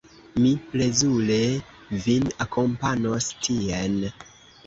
[0.43, 1.37] Mi plezure
[2.05, 4.01] vin akompanos tien.